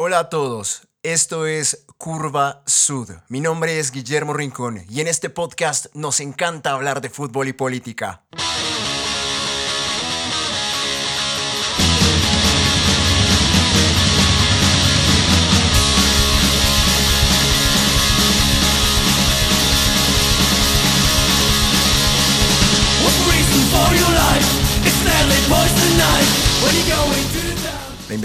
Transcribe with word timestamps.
Hola 0.00 0.20
a 0.20 0.28
todos, 0.28 0.82
esto 1.02 1.44
es 1.44 1.84
Curva 1.96 2.62
Sud. 2.66 3.10
Mi 3.28 3.40
nombre 3.40 3.80
es 3.80 3.90
Guillermo 3.90 4.32
Rincón 4.32 4.84
y 4.88 5.00
en 5.00 5.08
este 5.08 5.28
podcast 5.28 5.86
nos 5.92 6.20
encanta 6.20 6.70
hablar 6.70 7.00
de 7.00 7.10
fútbol 7.10 7.48
y 7.48 7.52
política. 7.52 8.22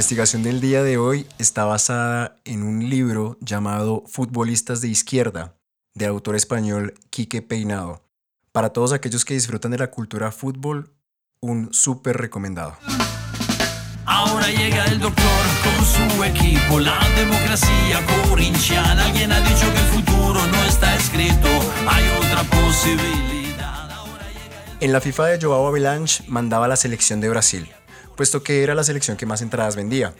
Investigación 0.03 0.43
del 0.43 0.59
día 0.59 0.83
de 0.83 0.97
hoy 0.97 1.25
está 1.39 1.63
basada 1.63 2.35
en 2.43 2.61
un 2.61 2.89
libro 2.89 3.37
llamado 3.39 4.03
Futbolistas 4.05 4.81
de 4.81 4.89
Izquierda, 4.89 5.55
de 5.93 6.07
autor 6.07 6.35
español 6.35 6.93
Quique 7.09 7.41
Peinado. 7.41 8.01
Para 8.51 8.71
todos 8.71 8.91
aquellos 8.91 9.23
que 9.23 9.33
disfrutan 9.33 9.71
de 9.71 9.77
la 9.77 9.91
cultura 9.91 10.33
fútbol, 10.33 10.91
un 11.39 11.73
súper 11.73 12.17
recomendado. 12.17 12.75
Ahora 14.05 14.47
llega 14.47 14.83
el 14.87 14.99
doctor 14.99 15.23
con 15.63 15.85
su 15.85 16.23
equipo, 16.25 16.81
la 16.81 16.99
democracia 17.15 18.05
corintiana. 18.29 19.05
Alguien 19.05 19.31
ha 19.31 19.39
dicho 19.39 19.71
que 19.71 19.79
el 19.79 20.03
futuro 20.03 20.45
no 20.45 20.63
está 20.65 20.97
escrito, 20.97 21.47
hay 21.87 22.03
otra 22.17 22.43
posibilidad. 22.43 23.89
En 24.81 24.91
la 24.91 24.99
FIFA 24.99 25.27
de 25.27 25.45
Joao 25.45 25.65
Avalanche 25.65 26.25
mandaba 26.27 26.67
la 26.67 26.75
selección 26.75 27.21
de 27.21 27.29
Brasil 27.29 27.73
puesto 28.15 28.43
que 28.43 28.63
era 28.63 28.75
la 28.75 28.83
selección 28.83 29.17
que 29.17 29.25
más 29.25 29.41
entradas 29.41 29.75
vendía. 29.75 30.13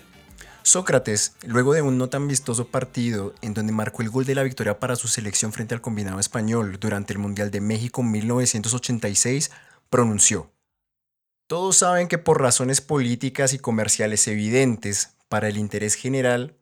Sócrates, 0.63 1.35
luego 1.45 1.73
de 1.73 1.81
un 1.81 1.97
no 1.97 2.07
tan 2.07 2.27
vistoso 2.27 2.67
partido 2.67 3.33
en 3.41 3.53
donde 3.53 3.73
marcó 3.73 4.01
el 4.01 4.09
gol 4.09 4.25
de 4.25 4.35
la 4.35 4.43
victoria 4.43 4.79
para 4.79 4.95
su 4.95 5.09
selección 5.09 5.51
frente 5.51 5.75
al 5.75 5.81
combinado 5.81 6.19
español 6.19 6.77
durante 6.79 7.11
el 7.11 7.19
Mundial 7.19 7.51
de 7.51 7.59
México 7.59 8.01
1986, 8.01 9.51
pronunció, 9.89 10.51
Todos 11.47 11.77
saben 11.77 12.07
que 12.07 12.17
por 12.17 12.41
razones 12.41 12.79
políticas 12.79 13.53
y 13.53 13.59
comerciales 13.59 14.27
evidentes 14.27 15.17
para 15.27 15.49
el 15.49 15.57
interés 15.57 15.95
general, 15.95 16.55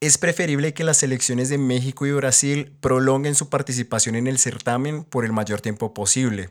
es 0.00 0.18
preferible 0.18 0.74
que 0.74 0.84
las 0.84 0.98
selecciones 0.98 1.48
de 1.48 1.56
México 1.56 2.04
y 2.04 2.12
Brasil 2.12 2.76
prolonguen 2.80 3.34
su 3.34 3.48
participación 3.48 4.14
en 4.14 4.26
el 4.26 4.38
certamen 4.38 5.04
por 5.04 5.24
el 5.24 5.32
mayor 5.32 5.62
tiempo 5.62 5.94
posible, 5.94 6.50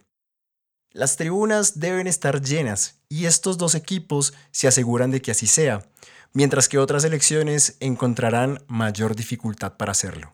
las 0.95 1.17
tribunas 1.17 1.77
deben 1.77 2.07
estar 2.07 2.41
llenas 2.41 3.01
y 3.09 3.25
estos 3.25 3.57
dos 3.57 3.75
equipos 3.75 4.33
se 4.51 4.69
aseguran 4.69 5.11
de 5.11 5.21
que 5.21 5.31
así 5.31 5.45
sea, 5.45 5.85
mientras 6.31 6.69
que 6.69 6.77
otras 6.77 7.03
elecciones 7.03 7.75
encontrarán 7.81 8.63
mayor 8.67 9.13
dificultad 9.13 9.75
para 9.75 9.91
hacerlo. 9.91 10.31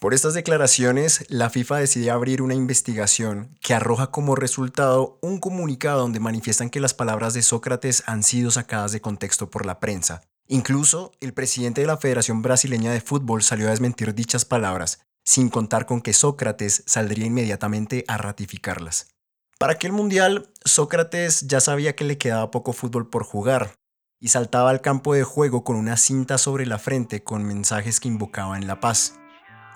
Por 0.00 0.14
estas 0.14 0.32
declaraciones, 0.32 1.26
la 1.28 1.50
FIFA 1.50 1.76
decide 1.76 2.10
abrir 2.10 2.40
una 2.40 2.54
investigación 2.54 3.54
que 3.60 3.74
arroja 3.74 4.10
como 4.10 4.34
resultado 4.34 5.18
un 5.20 5.38
comunicado 5.38 6.00
donde 6.00 6.20
manifiestan 6.20 6.70
que 6.70 6.80
las 6.80 6.94
palabras 6.94 7.34
de 7.34 7.42
Sócrates 7.42 8.02
han 8.06 8.22
sido 8.22 8.50
sacadas 8.50 8.92
de 8.92 9.02
contexto 9.02 9.50
por 9.50 9.66
la 9.66 9.78
prensa. 9.78 10.22
Incluso 10.48 11.12
el 11.20 11.34
presidente 11.34 11.82
de 11.82 11.86
la 11.86 11.98
Federación 11.98 12.40
Brasileña 12.40 12.92
de 12.92 13.02
Fútbol 13.02 13.42
salió 13.42 13.66
a 13.66 13.70
desmentir 13.70 14.14
dichas 14.14 14.46
palabras, 14.46 15.00
sin 15.22 15.50
contar 15.50 15.84
con 15.84 16.00
que 16.00 16.14
Sócrates 16.14 16.82
saldría 16.86 17.26
inmediatamente 17.26 18.04
a 18.08 18.16
ratificarlas. 18.16 19.12
Para 19.62 19.74
aquel 19.74 19.92
mundial, 19.92 20.48
Sócrates 20.64 21.42
ya 21.46 21.60
sabía 21.60 21.94
que 21.94 22.02
le 22.02 22.18
quedaba 22.18 22.50
poco 22.50 22.72
fútbol 22.72 23.08
por 23.08 23.22
jugar 23.22 23.76
y 24.18 24.26
saltaba 24.26 24.70
al 24.70 24.80
campo 24.80 25.14
de 25.14 25.22
juego 25.22 25.62
con 25.62 25.76
una 25.76 25.96
cinta 25.96 26.36
sobre 26.36 26.66
la 26.66 26.80
frente 26.80 27.22
con 27.22 27.44
mensajes 27.44 28.00
que 28.00 28.08
invocaban 28.08 28.66
la 28.66 28.80
paz. 28.80 29.20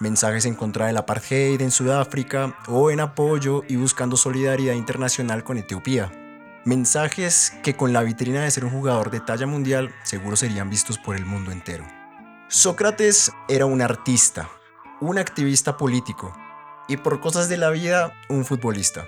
Mensajes 0.00 0.44
en 0.44 0.56
contra 0.56 0.88
del 0.88 0.96
apartheid 0.96 1.60
en 1.60 1.70
Sudáfrica 1.70 2.58
o 2.66 2.90
en 2.90 2.98
apoyo 2.98 3.62
y 3.68 3.76
buscando 3.76 4.16
solidaridad 4.16 4.75
internacional 4.75 5.44
con 5.44 5.56
Etiopía. 5.56 6.10
Mensajes 6.64 7.52
que 7.62 7.76
con 7.76 7.92
la 7.92 8.02
vitrina 8.02 8.42
de 8.42 8.50
ser 8.50 8.64
un 8.64 8.72
jugador 8.72 9.12
de 9.12 9.20
talla 9.20 9.46
mundial 9.46 9.94
seguro 10.02 10.34
serían 10.34 10.69
vistos 10.69 10.98
por 10.98 11.14
el 11.14 11.25
mundo 11.25 11.52
entero. 11.52 11.86
Sócrates 12.48 13.30
era 13.48 13.66
un 13.66 13.80
artista, 13.80 14.50
un 15.00 15.16
activista 15.16 15.76
político 15.76 16.36
y 16.88 16.96
por 16.96 17.20
cosas 17.20 17.48
de 17.48 17.56
la 17.56 17.70
vida 17.70 18.12
un 18.28 18.44
futbolista. 18.44 19.06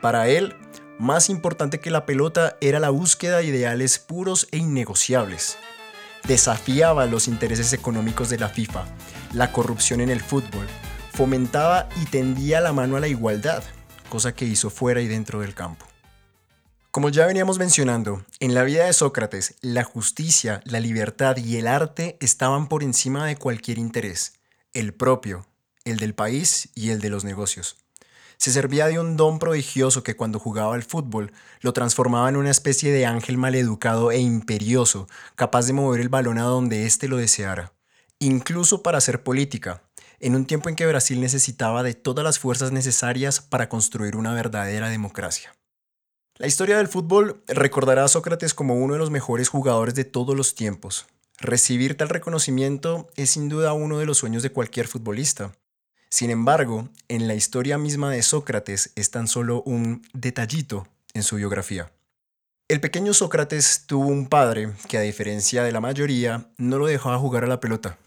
Para 0.00 0.28
él, 0.28 0.56
más 0.98 1.28
importante 1.28 1.80
que 1.80 1.90
la 1.90 2.06
pelota 2.06 2.56
era 2.60 2.80
la 2.80 2.90
búsqueda 2.90 3.38
de 3.38 3.44
ideales 3.44 3.98
puros 3.98 4.48
e 4.50 4.58
innegociables. 4.58 5.58
Desafiaba 6.26 7.06
los 7.06 7.28
intereses 7.28 7.72
económicos 7.72 8.30
de 8.30 8.38
la 8.38 8.48
FIFA, 8.48 8.84
la 9.34 9.52
corrupción 9.52 10.00
en 10.00 10.10
el 10.10 10.20
fútbol, 10.20 10.66
fomentaba 11.12 11.88
y 12.00 12.06
tendía 12.06 12.60
la 12.60 12.72
mano 12.72 12.96
a 12.96 13.00
la 13.00 13.08
igualdad, 13.08 13.62
cosa 14.08 14.34
que 14.34 14.44
hizo 14.44 14.70
fuera 14.70 15.00
y 15.00 15.08
dentro 15.08 15.40
del 15.40 15.54
campo. 15.54 15.86
Como 16.90 17.08
ya 17.08 17.26
veníamos 17.26 17.58
mencionando, 17.58 18.24
en 18.40 18.54
la 18.54 18.64
vida 18.64 18.86
de 18.86 18.92
Sócrates, 18.92 19.54
la 19.60 19.84
justicia, 19.84 20.60
la 20.64 20.80
libertad 20.80 21.36
y 21.36 21.56
el 21.56 21.66
arte 21.66 22.16
estaban 22.20 22.68
por 22.68 22.82
encima 22.82 23.26
de 23.26 23.36
cualquier 23.36 23.78
interés, 23.78 24.34
el 24.72 24.92
propio, 24.92 25.46
el 25.84 25.98
del 25.98 26.14
país 26.14 26.70
y 26.74 26.90
el 26.90 27.00
de 27.00 27.10
los 27.10 27.22
negocios. 27.24 27.76
Se 28.40 28.52
servía 28.52 28.86
de 28.86 28.98
un 28.98 29.18
don 29.18 29.38
prodigioso 29.38 30.02
que 30.02 30.16
cuando 30.16 30.38
jugaba 30.38 30.74
al 30.74 30.82
fútbol 30.82 31.30
lo 31.60 31.74
transformaba 31.74 32.26
en 32.30 32.36
una 32.36 32.50
especie 32.50 32.90
de 32.90 33.04
ángel 33.04 33.36
maleducado 33.36 34.12
e 34.12 34.18
imperioso, 34.18 35.08
capaz 35.34 35.66
de 35.66 35.74
mover 35.74 36.00
el 36.00 36.08
balón 36.08 36.38
a 36.38 36.44
donde 36.44 36.86
éste 36.86 37.06
lo 37.06 37.18
deseara. 37.18 37.74
Incluso 38.18 38.82
para 38.82 38.96
hacer 38.96 39.22
política, 39.22 39.82
en 40.20 40.34
un 40.36 40.46
tiempo 40.46 40.70
en 40.70 40.76
que 40.76 40.86
Brasil 40.86 41.20
necesitaba 41.20 41.82
de 41.82 41.92
todas 41.92 42.24
las 42.24 42.38
fuerzas 42.38 42.72
necesarias 42.72 43.42
para 43.42 43.68
construir 43.68 44.16
una 44.16 44.32
verdadera 44.32 44.88
democracia. 44.88 45.54
La 46.36 46.46
historia 46.46 46.78
del 46.78 46.88
fútbol 46.88 47.42
recordará 47.46 48.04
a 48.04 48.08
Sócrates 48.08 48.54
como 48.54 48.76
uno 48.76 48.94
de 48.94 49.00
los 49.00 49.10
mejores 49.10 49.50
jugadores 49.50 49.94
de 49.94 50.04
todos 50.04 50.34
los 50.34 50.54
tiempos. 50.54 51.04
Recibir 51.40 51.94
tal 51.94 52.08
reconocimiento 52.08 53.06
es 53.16 53.32
sin 53.32 53.50
duda 53.50 53.74
uno 53.74 53.98
de 53.98 54.06
los 54.06 54.16
sueños 54.16 54.42
de 54.42 54.50
cualquier 54.50 54.88
futbolista. 54.88 55.52
Sin 56.10 56.30
embargo, 56.30 56.88
en 57.08 57.28
la 57.28 57.34
historia 57.34 57.78
misma 57.78 58.10
de 58.10 58.22
Sócrates 58.22 58.92
es 58.96 59.12
tan 59.12 59.28
solo 59.28 59.62
un 59.62 60.02
detallito 60.12 60.88
en 61.14 61.22
su 61.22 61.36
biografía. 61.36 61.92
El 62.68 62.80
pequeño 62.80 63.14
Sócrates 63.14 63.84
tuvo 63.86 64.08
un 64.08 64.28
padre 64.28 64.72
que 64.88 64.98
a 64.98 65.02
diferencia 65.02 65.62
de 65.62 65.72
la 65.72 65.80
mayoría 65.80 66.50
no 66.56 66.78
lo 66.78 66.86
dejaba 66.86 67.18
jugar 67.18 67.44
a 67.44 67.48
la 67.48 67.60
pelota. 67.60 67.98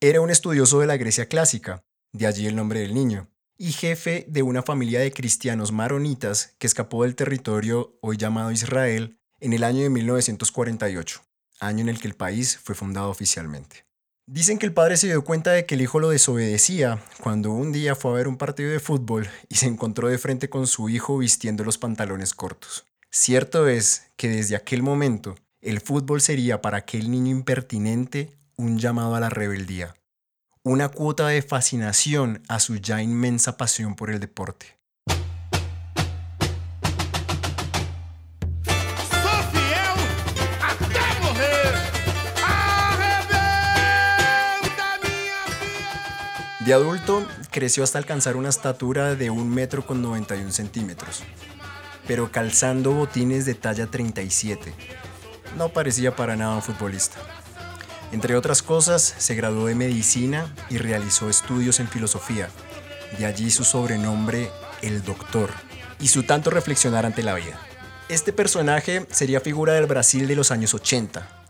Era 0.00 0.20
un 0.20 0.30
estudioso 0.30 0.80
de 0.80 0.86
la 0.86 0.98
Grecia 0.98 1.28
clásica, 1.28 1.82
de 2.12 2.26
allí 2.26 2.46
el 2.46 2.56
nombre 2.56 2.80
del 2.80 2.94
niño, 2.94 3.28
y 3.56 3.72
jefe 3.72 4.26
de 4.28 4.42
una 4.42 4.62
familia 4.62 5.00
de 5.00 5.12
cristianos 5.12 5.72
maronitas 5.72 6.54
que 6.58 6.66
escapó 6.66 7.04
del 7.04 7.16
territorio 7.16 7.96
hoy 8.02 8.18
llamado 8.18 8.52
Israel 8.52 9.18
en 9.40 9.54
el 9.54 9.64
año 9.64 9.82
de 9.82 9.90
1948, 9.90 11.22
año 11.60 11.80
en 11.80 11.88
el 11.88 12.00
que 12.00 12.08
el 12.08 12.14
país 12.14 12.58
fue 12.58 12.74
fundado 12.74 13.08
oficialmente. 13.08 13.85
Dicen 14.28 14.58
que 14.58 14.66
el 14.66 14.72
padre 14.74 14.96
se 14.96 15.06
dio 15.06 15.22
cuenta 15.22 15.52
de 15.52 15.66
que 15.66 15.76
el 15.76 15.82
hijo 15.82 16.00
lo 16.00 16.08
desobedecía 16.08 17.00
cuando 17.22 17.52
un 17.52 17.70
día 17.70 17.94
fue 17.94 18.10
a 18.10 18.14
ver 18.14 18.26
un 18.26 18.36
partido 18.36 18.72
de 18.72 18.80
fútbol 18.80 19.28
y 19.48 19.54
se 19.54 19.66
encontró 19.66 20.08
de 20.08 20.18
frente 20.18 20.50
con 20.50 20.66
su 20.66 20.88
hijo 20.88 21.16
vistiendo 21.16 21.62
los 21.62 21.78
pantalones 21.78 22.34
cortos. 22.34 22.86
Cierto 23.12 23.68
es 23.68 24.10
que 24.16 24.28
desde 24.28 24.56
aquel 24.56 24.82
momento 24.82 25.36
el 25.60 25.80
fútbol 25.80 26.20
sería 26.20 26.60
para 26.60 26.78
aquel 26.78 27.08
niño 27.08 27.30
impertinente 27.30 28.36
un 28.56 28.78
llamado 28.78 29.14
a 29.14 29.20
la 29.20 29.30
rebeldía, 29.30 29.94
una 30.64 30.88
cuota 30.88 31.28
de 31.28 31.42
fascinación 31.42 32.42
a 32.48 32.58
su 32.58 32.78
ya 32.78 33.00
inmensa 33.00 33.56
pasión 33.56 33.94
por 33.94 34.10
el 34.10 34.18
deporte. 34.18 34.76
De 46.66 46.74
adulto, 46.74 47.24
creció 47.52 47.84
hasta 47.84 47.98
alcanzar 47.98 48.34
una 48.34 48.48
estatura 48.48 49.14
de 49.14 49.30
1 49.30 49.44
metro 49.44 49.86
con 49.86 50.02
91 50.02 50.50
centímetros, 50.50 51.22
pero 52.08 52.32
calzando 52.32 52.90
botines 52.90 53.46
de 53.46 53.54
talla 53.54 53.86
37. 53.86 54.74
No 55.56 55.68
parecía 55.68 56.16
para 56.16 56.34
nada 56.34 56.56
un 56.56 56.62
futbolista. 56.62 57.18
Entre 58.10 58.34
otras 58.34 58.64
cosas, 58.64 59.14
se 59.16 59.36
graduó 59.36 59.66
de 59.66 59.76
medicina 59.76 60.52
y 60.68 60.78
realizó 60.78 61.30
estudios 61.30 61.78
en 61.78 61.86
filosofía. 61.86 62.48
De 63.16 63.26
allí 63.26 63.52
su 63.52 63.62
sobrenombre, 63.62 64.50
el 64.82 65.04
doctor, 65.04 65.50
y 66.00 66.08
su 66.08 66.24
tanto 66.24 66.50
reflexionar 66.50 67.06
ante 67.06 67.22
la 67.22 67.34
vida. 67.34 67.60
Este 68.08 68.32
personaje 68.32 69.06
sería 69.12 69.40
figura 69.40 69.74
del 69.74 69.86
Brasil 69.86 70.26
de 70.26 70.34
los 70.34 70.50
años 70.50 70.74
80, 70.74 71.45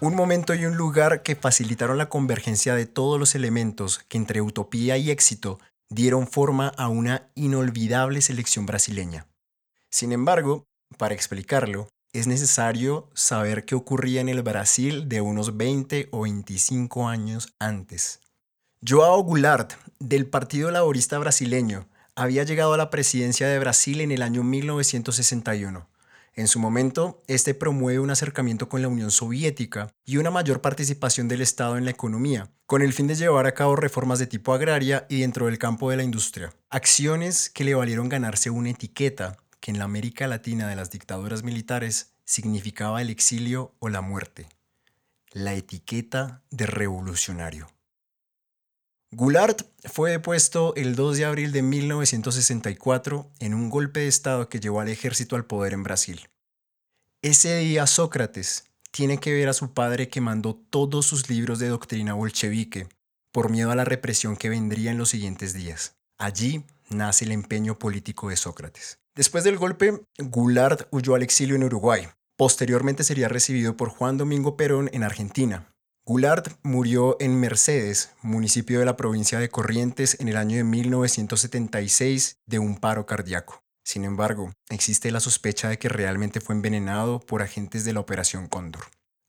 un 0.00 0.14
momento 0.14 0.54
y 0.54 0.64
un 0.64 0.76
lugar 0.76 1.22
que 1.22 1.34
facilitaron 1.34 1.98
la 1.98 2.08
convergencia 2.08 2.74
de 2.74 2.86
todos 2.86 3.18
los 3.18 3.34
elementos 3.34 3.98
que 4.08 4.16
entre 4.16 4.40
utopía 4.40 4.96
y 4.96 5.10
éxito 5.10 5.58
dieron 5.90 6.28
forma 6.28 6.68
a 6.68 6.88
una 6.88 7.30
inolvidable 7.34 8.20
selección 8.20 8.64
brasileña. 8.66 9.26
Sin 9.90 10.12
embargo, 10.12 10.64
para 10.98 11.14
explicarlo, 11.14 11.88
es 12.12 12.26
necesario 12.26 13.10
saber 13.14 13.64
qué 13.64 13.74
ocurría 13.74 14.20
en 14.20 14.28
el 14.28 14.42
Brasil 14.42 15.08
de 15.08 15.20
unos 15.20 15.56
20 15.56 16.08
o 16.12 16.22
25 16.22 17.08
años 17.08 17.54
antes. 17.58 18.20
Joao 18.86 19.22
Goulart, 19.22 19.72
del 19.98 20.26
Partido 20.26 20.70
Laborista 20.70 21.18
Brasileño, 21.18 21.88
había 22.14 22.44
llegado 22.44 22.74
a 22.74 22.76
la 22.76 22.90
presidencia 22.90 23.48
de 23.48 23.58
Brasil 23.58 24.00
en 24.00 24.12
el 24.12 24.22
año 24.22 24.44
1961. 24.44 25.88
En 26.38 26.46
su 26.46 26.60
momento, 26.60 27.20
este 27.26 27.52
promueve 27.52 27.98
un 27.98 28.10
acercamiento 28.10 28.68
con 28.68 28.80
la 28.80 28.86
Unión 28.86 29.10
Soviética 29.10 29.92
y 30.04 30.18
una 30.18 30.30
mayor 30.30 30.60
participación 30.60 31.26
del 31.26 31.40
Estado 31.40 31.76
en 31.76 31.84
la 31.84 31.90
economía, 31.90 32.48
con 32.64 32.80
el 32.80 32.92
fin 32.92 33.08
de 33.08 33.16
llevar 33.16 33.48
a 33.48 33.54
cabo 33.54 33.74
reformas 33.74 34.20
de 34.20 34.28
tipo 34.28 34.52
agraria 34.52 35.04
y 35.08 35.22
dentro 35.22 35.46
del 35.46 35.58
campo 35.58 35.90
de 35.90 35.96
la 35.96 36.04
industria. 36.04 36.54
Acciones 36.70 37.50
que 37.50 37.64
le 37.64 37.74
valieron 37.74 38.08
ganarse 38.08 38.50
una 38.50 38.70
etiqueta 38.70 39.38
que 39.58 39.72
en 39.72 39.78
la 39.78 39.86
América 39.86 40.28
Latina 40.28 40.68
de 40.68 40.76
las 40.76 40.92
dictaduras 40.92 41.42
militares 41.42 42.12
significaba 42.24 43.02
el 43.02 43.10
exilio 43.10 43.74
o 43.80 43.88
la 43.88 44.00
muerte, 44.00 44.46
la 45.32 45.54
etiqueta 45.54 46.44
de 46.52 46.66
revolucionario. 46.66 47.66
Goulart 49.10 49.62
fue 49.90 50.10
depuesto 50.10 50.74
el 50.76 50.94
2 50.94 51.16
de 51.16 51.24
abril 51.24 51.50
de 51.50 51.62
1964 51.62 53.30
en 53.38 53.54
un 53.54 53.70
golpe 53.70 54.00
de 54.00 54.08
Estado 54.08 54.50
que 54.50 54.60
llevó 54.60 54.80
al 54.80 54.90
ejército 54.90 55.34
al 55.34 55.46
poder 55.46 55.72
en 55.72 55.82
Brasil. 55.82 56.28
Ese 57.22 57.56
día 57.56 57.86
Sócrates 57.86 58.66
tiene 58.90 59.18
que 59.18 59.32
ver 59.32 59.48
a 59.48 59.54
su 59.54 59.72
padre 59.72 60.10
que 60.10 60.20
mandó 60.20 60.54
todos 60.54 61.06
sus 61.06 61.30
libros 61.30 61.58
de 61.58 61.68
doctrina 61.68 62.12
bolchevique 62.12 62.86
por 63.32 63.50
miedo 63.50 63.70
a 63.70 63.76
la 63.76 63.86
represión 63.86 64.36
que 64.36 64.50
vendría 64.50 64.90
en 64.90 64.98
los 64.98 65.08
siguientes 65.08 65.54
días. 65.54 65.96
Allí 66.18 66.66
nace 66.90 67.24
el 67.24 67.32
empeño 67.32 67.78
político 67.78 68.28
de 68.28 68.36
Sócrates. 68.36 68.98
Después 69.14 69.42
del 69.42 69.56
golpe, 69.56 70.02
Goulart 70.18 70.86
huyó 70.90 71.14
al 71.14 71.22
exilio 71.22 71.56
en 71.56 71.64
Uruguay. 71.64 72.08
Posteriormente 72.36 73.04
sería 73.04 73.28
recibido 73.28 73.74
por 73.74 73.88
Juan 73.88 74.18
Domingo 74.18 74.56
Perón 74.58 74.90
en 74.92 75.02
Argentina, 75.02 75.72
Goulart 76.08 76.54
murió 76.62 77.18
en 77.20 77.38
Mercedes, 77.38 78.12
municipio 78.22 78.78
de 78.78 78.86
la 78.86 78.96
provincia 78.96 79.38
de 79.38 79.50
Corrientes, 79.50 80.18
en 80.20 80.28
el 80.28 80.38
año 80.38 80.56
de 80.56 80.64
1976 80.64 82.38
de 82.46 82.58
un 82.58 82.78
paro 82.78 83.04
cardíaco. 83.04 83.62
Sin 83.84 84.06
embargo, 84.06 84.54
existe 84.70 85.10
la 85.10 85.20
sospecha 85.20 85.68
de 85.68 85.78
que 85.78 85.90
realmente 85.90 86.40
fue 86.40 86.54
envenenado 86.54 87.20
por 87.20 87.42
agentes 87.42 87.84
de 87.84 87.92
la 87.92 88.00
Operación 88.00 88.48
Cóndor. 88.48 88.84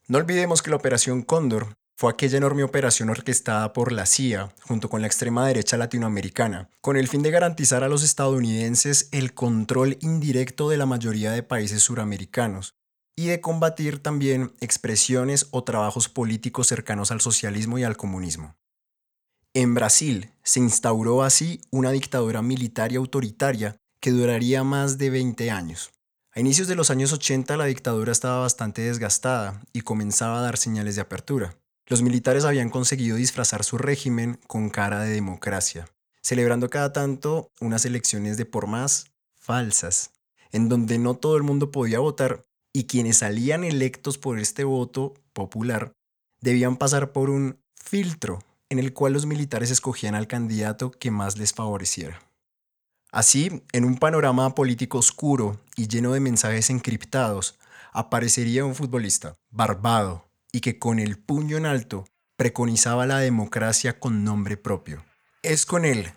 No 0.07 0.19
olvidemos 0.19 0.61
que 0.61 0.69
la 0.69 0.77
Operación 0.77 1.21
Cóndor 1.21 1.75
fue 1.97 2.13
aquella 2.13 2.37
enorme 2.37 2.63
operación 2.63 3.09
orquestada 3.09 3.73
por 3.73 3.91
la 3.91 4.05
CIA 4.05 4.53
junto 4.61 4.89
con 4.89 5.01
la 5.01 5.07
extrema 5.07 5.45
derecha 5.45 5.75
latinoamericana, 5.75 6.69
con 6.79 6.95
el 6.95 7.09
fin 7.09 7.21
de 7.21 7.31
garantizar 7.31 7.83
a 7.83 7.89
los 7.89 8.03
estadounidenses 8.03 9.09
el 9.11 9.33
control 9.33 9.97
indirecto 9.99 10.69
de 10.69 10.77
la 10.77 10.85
mayoría 10.85 11.33
de 11.33 11.43
países 11.43 11.83
suramericanos, 11.83 12.78
y 13.19 13.27
de 13.27 13.41
combatir 13.41 14.01
también 14.01 14.53
expresiones 14.61 15.47
o 15.51 15.65
trabajos 15.65 16.07
políticos 16.07 16.67
cercanos 16.67 17.11
al 17.11 17.19
socialismo 17.19 17.77
y 17.77 17.83
al 17.83 17.97
comunismo. 17.97 18.55
En 19.53 19.73
Brasil 19.73 20.31
se 20.41 20.61
instauró 20.61 21.23
así 21.23 21.59
una 21.69 21.91
dictadura 21.91 22.41
militar 22.41 22.93
y 22.93 22.95
autoritaria 22.95 23.75
que 23.99 24.11
duraría 24.11 24.63
más 24.63 24.97
de 24.97 25.09
20 25.09 25.51
años. 25.51 25.91
A 26.31 26.39
inicios 26.39 26.69
de 26.69 26.75
los 26.75 26.91
años 26.91 27.11
80 27.11 27.57
la 27.57 27.65
dictadura 27.65 28.13
estaba 28.13 28.39
bastante 28.39 28.83
desgastada 28.83 29.61
y 29.73 29.81
comenzaba 29.81 30.39
a 30.39 30.43
dar 30.43 30.55
señales 30.55 30.95
de 30.95 31.01
apertura. 31.01 31.57
Los 31.87 32.01
militares 32.01 32.45
habían 32.45 32.69
conseguido 32.69 33.17
disfrazar 33.17 33.65
su 33.65 33.77
régimen 33.77 34.39
con 34.47 34.69
cara 34.69 35.01
de 35.01 35.11
democracia, 35.11 35.89
celebrando 36.21 36.69
cada 36.69 36.93
tanto 36.93 37.51
unas 37.59 37.83
elecciones 37.83 38.37
de 38.37 38.45
por 38.45 38.67
más 38.67 39.11
falsas, 39.35 40.11
en 40.53 40.69
donde 40.69 40.99
no 40.99 41.15
todo 41.15 41.35
el 41.35 41.43
mundo 41.43 41.69
podía 41.69 41.99
votar 41.99 42.45
y 42.73 42.85
quienes 42.85 43.17
salían 43.17 43.63
electos 43.63 44.17
por 44.17 44.39
este 44.39 44.63
voto 44.63 45.13
popular 45.33 45.93
debían 46.41 46.77
pasar 46.77 47.11
por 47.11 47.29
un 47.29 47.59
filtro 47.75 48.39
en 48.69 48.79
el 48.79 48.93
cual 48.93 49.13
los 49.13 49.25
militares 49.25 49.71
escogían 49.71 50.15
al 50.15 50.27
candidato 50.27 50.91
que 50.91 51.11
más 51.11 51.37
les 51.37 51.53
favoreciera. 51.53 52.21
Así, 53.11 53.63
en 53.71 53.85
un 53.85 53.97
panorama 53.97 54.53
político 54.53 54.99
oscuro 54.99 55.59
y 55.75 55.87
lleno 55.87 56.11
de 56.13 56.19
mensajes 56.19 56.69
encriptados, 56.69 57.57
aparecería 57.91 58.65
un 58.65 58.75
futbolista 58.75 59.35
barbado 59.49 60.29
y 60.51 60.61
que 60.61 60.77
con 60.77 60.99
el 60.99 61.17
puño 61.17 61.57
en 61.57 61.65
alto 61.65 62.05
preconizaba 62.35 63.07
la 63.07 63.17
democracia 63.17 63.99
con 63.99 64.23
nombre 64.23 64.57
propio. 64.57 65.03
Es 65.41 65.65
con 65.65 65.85
él, 65.85 66.11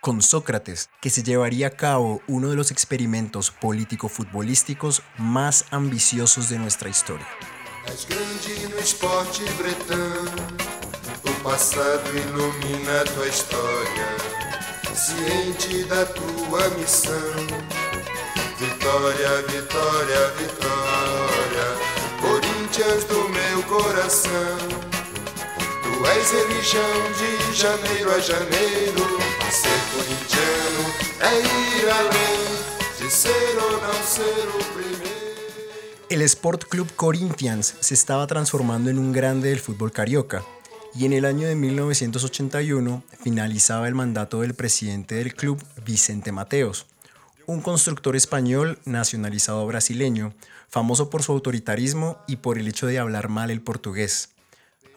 con 0.00 0.22
Sócrates, 0.22 0.90
que 1.00 1.10
se 1.10 1.22
llevaría 1.22 1.68
a 1.68 1.70
cabo 1.70 2.22
uno 2.26 2.48
de 2.48 2.56
los 2.56 2.70
experimentos 2.70 3.50
político-futbolísticos 3.50 5.02
más 5.18 5.64
ambiciosos 5.70 6.48
de 6.48 6.58
nuestra 6.58 6.88
historia. 6.88 7.26
Tu 25.82 26.06
és 26.06 26.30
religião 26.30 27.12
de 27.18 27.56
janeiro 27.56 28.14
a 28.14 28.20
janeiro. 28.20 29.27
Primeiro. 34.74 35.18
El 36.10 36.22
Sport 36.22 36.64
Club 36.64 36.94
Corinthians 36.94 37.74
se 37.80 37.94
estaba 37.94 38.26
transformando 38.26 38.90
en 38.90 38.98
un 38.98 39.12
grande 39.12 39.48
del 39.48 39.60
fútbol 39.60 39.90
carioca 39.90 40.44
y 40.94 41.06
en 41.06 41.14
el 41.14 41.24
año 41.24 41.48
de 41.48 41.54
1981 41.54 43.02
finalizaba 43.22 43.88
el 43.88 43.94
mandato 43.94 44.42
del 44.42 44.54
presidente 44.54 45.14
del 45.14 45.34
club, 45.34 45.62
Vicente 45.84 46.30
Mateos, 46.30 46.86
un 47.46 47.62
constructor 47.62 48.16
español 48.16 48.78
nacionalizado 48.84 49.66
brasileño, 49.66 50.34
famoso 50.68 51.08
por 51.08 51.22
su 51.22 51.32
autoritarismo 51.32 52.18
y 52.26 52.36
por 52.36 52.58
el 52.58 52.68
hecho 52.68 52.86
de 52.86 52.98
hablar 52.98 53.30
mal 53.30 53.50
el 53.50 53.62
portugués. 53.62 54.28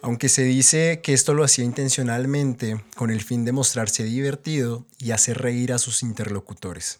Aunque 0.04 0.28
se 0.28 0.42
dice 0.42 1.00
que 1.00 1.12
esto 1.12 1.32
lo 1.32 1.44
hacía 1.44 1.64
intencionalmente 1.64 2.84
con 2.96 3.10
el 3.10 3.22
fin 3.22 3.44
de 3.44 3.52
mostrarse 3.52 4.02
divertido 4.02 4.84
y 4.98 5.12
hacer 5.12 5.38
reír 5.38 5.72
a 5.72 5.78
sus 5.78 6.02
interlocutores. 6.02 6.98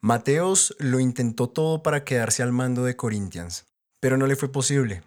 Mateos 0.00 0.74
lo 0.78 0.98
intentó 0.98 1.48
todo 1.48 1.82
para 1.82 2.04
quedarse 2.04 2.42
al 2.42 2.52
mando 2.52 2.84
de 2.84 2.96
Corinthians, 2.96 3.66
pero 4.00 4.16
no 4.16 4.26
le 4.26 4.36
fue 4.36 4.50
posible. 4.50 5.02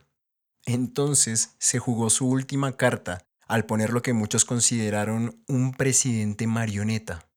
Entonces 0.65 1.55
se 1.57 1.79
jugó 1.79 2.11
su 2.11 2.29
última 2.29 2.77
carta 2.77 3.25
al 3.47 3.65
poner 3.65 3.89
lo 3.89 4.03
que 4.03 4.13
muchos 4.13 4.45
consideraron 4.45 5.43
un 5.47 5.73
presidente 5.73 6.45
marioneta. 6.45 7.27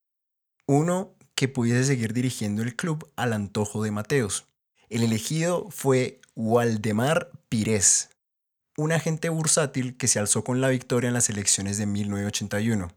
Uno 0.67 1.15
que 1.35 1.49
pudiese 1.49 1.85
seguir 1.85 2.13
dirigiendo 2.13 2.63
el 2.63 2.77
club 2.77 3.11
al 3.17 3.33
antojo 3.33 3.83
de 3.83 3.91
Mateos. 3.91 4.45
El 4.91 5.03
elegido 5.03 5.71
fue 5.71 6.21
Waldemar 6.37 7.31
Pires, 7.49 8.11
un 8.77 8.93
agente 8.93 9.29
bursátil 9.29 9.97
que 9.97 10.09
se 10.09 10.19
alzó 10.19 10.45
con 10.45 10.61
la 10.61 10.69
victoria 10.69 11.09
en 11.09 11.15
las 11.15 11.31
elecciones 11.31 11.79
de 11.79 11.87
1981. 11.87 12.91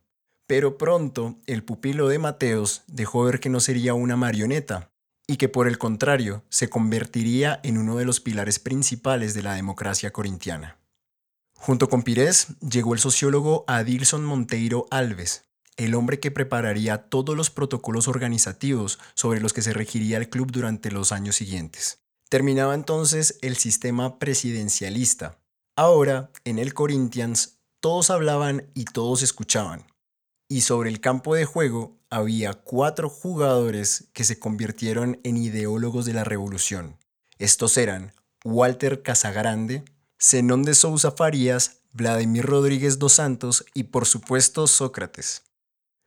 Pero 0.47 0.77
pronto 0.77 1.37
el 1.47 1.63
pupilo 1.63 2.07
de 2.07 2.19
Mateos 2.19 2.83
dejó 2.87 3.23
ver 3.23 3.39
que 3.39 3.49
no 3.49 3.59
sería 3.59 3.93
una 3.93 4.15
marioneta 4.15 4.91
y 5.27 5.37
que 5.37 5.49
por 5.49 5.67
el 5.67 5.77
contrario 5.77 6.43
se 6.49 6.69
convertiría 6.69 7.59
en 7.63 7.77
uno 7.77 7.97
de 7.97 8.05
los 8.05 8.19
pilares 8.19 8.59
principales 8.59 9.33
de 9.33 9.41
la 9.41 9.55
democracia 9.55 10.11
corintiana. 10.11 10.77
Junto 11.55 11.89
con 11.89 12.03
Pires 12.03 12.47
llegó 12.59 12.93
el 12.93 12.99
sociólogo 12.99 13.65
Adilson 13.67 14.23
Monteiro 14.23 14.85
Alves, 14.91 15.45
el 15.77 15.95
hombre 15.95 16.19
que 16.19 16.31
prepararía 16.31 17.09
todos 17.09 17.35
los 17.35 17.49
protocolos 17.49 18.07
organizativos 18.07 18.99
sobre 19.13 19.41
los 19.41 19.51
que 19.51 19.61
se 19.61 19.73
regiría 19.73 20.17
el 20.17 20.29
club 20.29 20.51
durante 20.51 20.91
los 20.91 21.11
años 21.11 21.35
siguientes. 21.35 21.99
Terminaba 22.29 22.75
entonces 22.75 23.37
el 23.41 23.57
sistema 23.57 24.19
presidencialista. 24.19 25.39
Ahora, 25.75 26.31
en 26.43 26.59
el 26.59 26.73
Corinthians, 26.73 27.59
todos 27.79 28.09
hablaban 28.09 28.69
y 28.73 28.85
todos 28.85 29.23
escuchaban 29.23 29.85
y 30.47 30.61
sobre 30.61 30.89
el 30.89 30.99
campo 30.99 31.35
de 31.35 31.45
juego 31.45 31.97
había 32.09 32.53
cuatro 32.53 33.09
jugadores 33.09 34.09
que 34.13 34.23
se 34.23 34.39
convirtieron 34.39 35.19
en 35.23 35.37
ideólogos 35.37 36.05
de 36.05 36.13
la 36.13 36.23
revolución. 36.23 36.97
Estos 37.39 37.77
eran 37.77 38.13
Walter 38.43 39.01
Casagrande, 39.01 39.83
Zenón 40.19 40.63
de 40.63 40.75
Sousa 40.75 41.11
Farías, 41.11 41.81
Vladimir 41.91 42.45
Rodríguez 42.45 42.99
dos 42.99 43.13
Santos 43.13 43.65
y 43.73 43.83
por 43.85 44.05
supuesto 44.05 44.67
Sócrates. 44.67 45.43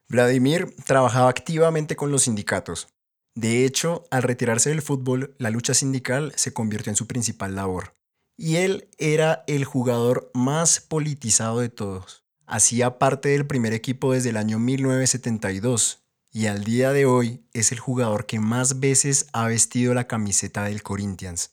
Vladimir 0.08 0.74
trabajaba 0.86 1.28
activamente 1.28 1.96
con 1.96 2.10
los 2.10 2.22
sindicatos. 2.22 2.88
De 3.34 3.64
hecho, 3.64 4.04
al 4.10 4.22
retirarse 4.22 4.70
del 4.70 4.82
fútbol, 4.82 5.34
la 5.38 5.50
lucha 5.50 5.74
sindical 5.74 6.32
se 6.36 6.52
convirtió 6.52 6.90
en 6.90 6.96
su 6.96 7.06
principal 7.06 7.54
labor. 7.54 7.97
Y 8.40 8.56
él 8.56 8.88
era 8.98 9.42
el 9.48 9.64
jugador 9.64 10.30
más 10.32 10.78
politizado 10.80 11.58
de 11.58 11.68
todos. 11.68 12.22
Hacía 12.46 12.98
parte 12.98 13.30
del 13.30 13.46
primer 13.46 13.74
equipo 13.74 14.12
desde 14.12 14.30
el 14.30 14.36
año 14.36 14.60
1972 14.60 16.04
y 16.30 16.46
al 16.46 16.62
día 16.62 16.92
de 16.92 17.04
hoy 17.04 17.42
es 17.52 17.72
el 17.72 17.80
jugador 17.80 18.26
que 18.26 18.38
más 18.38 18.78
veces 18.78 19.26
ha 19.32 19.48
vestido 19.48 19.92
la 19.92 20.06
camiseta 20.06 20.62
del 20.64 20.84
Corinthians. 20.84 21.50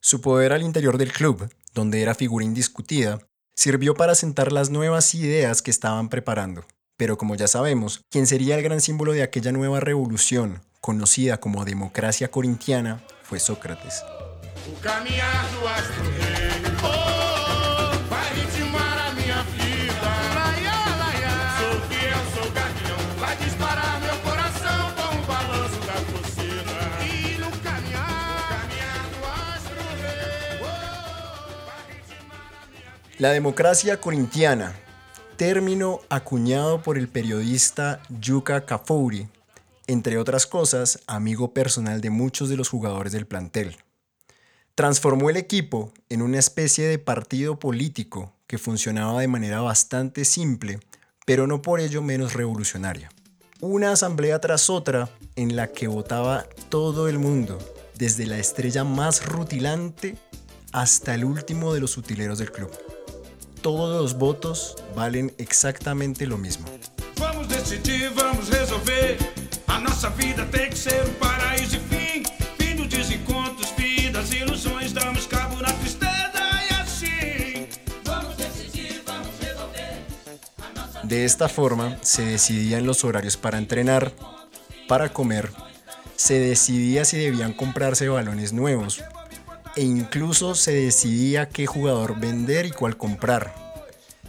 Su 0.00 0.22
poder 0.22 0.54
al 0.54 0.62
interior 0.62 0.96
del 0.96 1.12
club, 1.12 1.52
donde 1.74 2.00
era 2.00 2.14
figura 2.14 2.46
indiscutida, 2.46 3.20
sirvió 3.54 3.94
para 3.94 4.14
sentar 4.14 4.52
las 4.52 4.70
nuevas 4.70 5.14
ideas 5.14 5.60
que 5.60 5.70
estaban 5.70 6.08
preparando. 6.08 6.64
Pero 6.96 7.18
como 7.18 7.34
ya 7.34 7.46
sabemos, 7.46 8.00
quien 8.08 8.26
sería 8.26 8.56
el 8.56 8.62
gran 8.62 8.80
símbolo 8.80 9.12
de 9.12 9.22
aquella 9.22 9.52
nueva 9.52 9.80
revolución, 9.80 10.62
conocida 10.80 11.40
como 11.40 11.66
democracia 11.66 12.30
corintiana, 12.30 13.04
fue 13.22 13.38
Sócrates. 13.38 14.02
La 33.20 33.32
democracia 33.32 34.00
corintiana, 34.00 34.72
término 35.36 36.00
acuñado 36.08 36.82
por 36.82 36.96
el 36.96 37.06
periodista 37.06 38.00
Yuka 38.08 38.64
Kafouri, 38.64 39.28
entre 39.86 40.16
otras 40.16 40.46
cosas, 40.46 41.00
amigo 41.06 41.52
personal 41.52 42.00
de 42.00 42.08
muchos 42.08 42.48
de 42.48 42.56
los 42.56 42.70
jugadores 42.70 43.12
del 43.12 43.26
plantel. 43.26 43.76
Transformó 44.74 45.30
el 45.30 45.36
equipo 45.36 45.92
en 46.08 46.22
una 46.22 46.38
especie 46.38 46.86
de 46.86 46.98
partido 46.98 47.58
político 47.58 48.32
que 48.46 48.58
funcionaba 48.58 49.20
de 49.20 49.28
manera 49.28 49.60
bastante 49.60 50.24
simple, 50.24 50.80
pero 51.26 51.46
no 51.46 51.62
por 51.62 51.80
ello 51.80 52.02
menos 52.02 52.34
revolucionaria. 52.34 53.10
Una 53.60 53.92
asamblea 53.92 54.40
tras 54.40 54.70
otra 54.70 55.10
en 55.36 55.54
la 55.56 55.68
que 55.68 55.86
votaba 55.86 56.46
todo 56.68 57.08
el 57.08 57.18
mundo, 57.18 57.58
desde 57.96 58.26
la 58.26 58.38
estrella 58.38 58.84
más 58.84 59.26
rutilante 59.26 60.16
hasta 60.72 61.14
el 61.14 61.24
último 61.24 61.74
de 61.74 61.80
los 61.80 61.96
utileros 61.96 62.38
del 62.38 62.52
club 62.52 62.70
todos 63.62 64.00
los 64.00 64.18
votos 64.18 64.76
valen 64.94 65.32
exactamente 65.38 66.26
lo 66.26 66.38
mismo. 66.38 66.66
Vamos 67.18 67.48
decidir, 67.48 68.10
vamos 68.14 68.48
resolver. 68.48 69.18
A 69.66 69.78
vida 70.10 70.46
que 70.46 70.76
ser 70.76 71.04
um 71.04 71.14
paraíso 71.14 71.76
e. 71.76 72.22
De 81.10 81.24
esta 81.24 81.48
forma, 81.48 81.98
se 82.02 82.22
decidían 82.22 82.86
los 82.86 83.02
horarios 83.02 83.36
para 83.36 83.58
entrenar, 83.58 84.12
para 84.86 85.12
comer, 85.12 85.50
se 86.14 86.38
decidía 86.38 87.04
si 87.04 87.18
debían 87.18 87.52
comprarse 87.52 88.08
balones 88.08 88.52
nuevos, 88.52 89.02
e 89.74 89.82
incluso 89.82 90.54
se 90.54 90.72
decidía 90.72 91.48
qué 91.48 91.66
jugador 91.66 92.20
vender 92.20 92.64
y 92.66 92.70
cuál 92.70 92.96
comprar, 92.96 93.52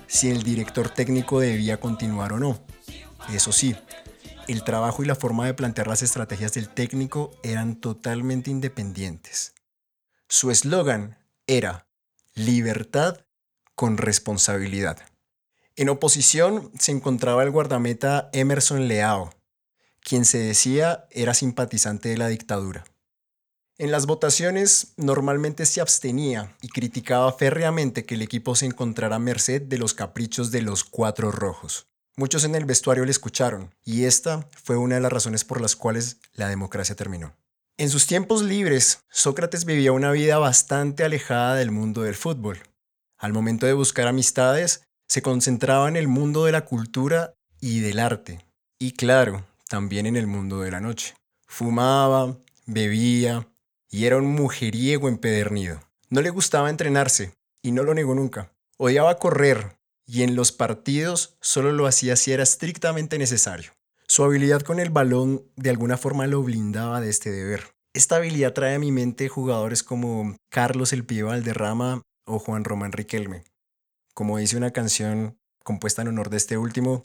si 0.07 0.31
el 0.31 0.41
director 0.41 0.89
técnico 0.89 1.39
debía 1.39 1.79
continuar 1.79 2.33
o 2.33 2.39
no. 2.39 2.59
Eso 3.31 3.51
sí, 3.51 3.75
el 4.47 4.63
trabajo 4.63 5.03
y 5.03 5.05
la 5.05 5.13
forma 5.13 5.45
de 5.45 5.53
plantear 5.53 5.85
las 5.85 6.01
estrategias 6.01 6.53
del 6.53 6.67
técnico 6.67 7.29
eran 7.43 7.75
totalmente 7.75 8.49
independientes. 8.49 9.53
Su 10.27 10.49
eslogan 10.49 11.19
era 11.45 11.85
libertad 12.33 13.19
con 13.75 13.97
responsabilidad. 13.97 15.10
En 15.81 15.89
oposición 15.89 16.71
se 16.77 16.91
encontraba 16.91 17.41
el 17.41 17.49
guardameta 17.49 18.29
Emerson 18.33 18.87
Leao, 18.87 19.33
quien 19.99 20.25
se 20.25 20.37
decía 20.37 21.07
era 21.09 21.33
simpatizante 21.33 22.09
de 22.09 22.19
la 22.19 22.27
dictadura. 22.27 22.85
En 23.79 23.89
las 23.89 24.05
votaciones 24.05 24.93
normalmente 24.97 25.65
se 25.65 25.81
abstenía 25.81 26.55
y 26.61 26.67
criticaba 26.67 27.33
férreamente 27.33 28.05
que 28.05 28.13
el 28.13 28.21
equipo 28.21 28.53
se 28.53 28.67
encontrara 28.67 29.17
merced 29.17 29.63
de 29.63 29.79
los 29.79 29.95
caprichos 29.95 30.51
de 30.51 30.61
los 30.61 30.83
cuatro 30.83 31.31
rojos. 31.31 31.87
Muchos 32.15 32.43
en 32.43 32.53
el 32.53 32.65
vestuario 32.65 33.03
le 33.03 33.09
escucharon, 33.09 33.73
y 33.83 34.03
esta 34.03 34.47
fue 34.63 34.77
una 34.77 34.93
de 34.93 35.01
las 35.01 35.11
razones 35.11 35.45
por 35.45 35.61
las 35.61 35.75
cuales 35.75 36.17
la 36.33 36.47
democracia 36.47 36.95
terminó. 36.95 37.35
En 37.77 37.89
sus 37.89 38.05
tiempos 38.05 38.43
libres, 38.43 38.99
Sócrates 39.09 39.65
vivía 39.65 39.93
una 39.93 40.11
vida 40.11 40.37
bastante 40.37 41.03
alejada 41.03 41.55
del 41.55 41.71
mundo 41.71 42.03
del 42.03 42.13
fútbol. 42.13 42.59
Al 43.17 43.33
momento 43.33 43.65
de 43.65 43.73
buscar 43.73 44.07
amistades, 44.07 44.83
se 45.11 45.21
concentraba 45.21 45.89
en 45.89 45.97
el 45.97 46.07
mundo 46.07 46.45
de 46.45 46.53
la 46.53 46.63
cultura 46.63 47.33
y 47.59 47.81
del 47.81 47.99
arte, 47.99 48.45
y 48.79 48.93
claro, 48.93 49.45
también 49.67 50.05
en 50.05 50.15
el 50.15 50.25
mundo 50.25 50.61
de 50.61 50.71
la 50.71 50.79
noche. 50.79 51.15
Fumaba, 51.47 52.37
bebía, 52.65 53.45
y 53.89 54.05
era 54.05 54.15
un 54.15 54.27
mujeriego 54.27 55.09
empedernido. 55.09 55.81
No 56.09 56.21
le 56.21 56.29
gustaba 56.29 56.69
entrenarse, 56.69 57.33
y 57.61 57.73
no 57.73 57.83
lo 57.83 57.93
negó 57.93 58.15
nunca. 58.15 58.53
Odiaba 58.77 59.17
correr, 59.17 59.75
y 60.05 60.23
en 60.23 60.37
los 60.37 60.53
partidos 60.53 61.35
solo 61.41 61.73
lo 61.73 61.87
hacía 61.87 62.15
si 62.15 62.31
era 62.31 62.43
estrictamente 62.43 63.17
necesario. 63.17 63.73
Su 64.07 64.23
habilidad 64.23 64.61
con 64.61 64.79
el 64.79 64.91
balón 64.91 65.43
de 65.57 65.71
alguna 65.71 65.97
forma 65.97 66.25
lo 66.25 66.41
blindaba 66.41 67.01
de 67.01 67.09
este 67.09 67.31
deber. 67.31 67.73
Esta 67.93 68.15
habilidad 68.15 68.53
trae 68.53 68.75
a 68.75 68.79
mi 68.79 68.93
mente 68.93 69.27
jugadores 69.27 69.83
como 69.83 70.37
Carlos 70.49 70.93
El 70.93 71.03
Pío 71.03 71.27
Valderrama 71.27 72.01
o 72.25 72.39
Juan 72.39 72.63
Román 72.63 72.93
Riquelme. 72.93 73.43
Como 74.13 74.37
dice 74.37 74.57
una 74.57 74.71
canción 74.71 75.39
compuesta 75.63 76.01
en 76.01 76.09
honor 76.09 76.29
de 76.29 76.37
este 76.37 76.57
último, 76.57 77.03